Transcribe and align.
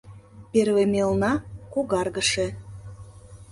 —Первый 0.51 0.87
мелна— 0.93 1.33
когаргыше. 1.73 2.47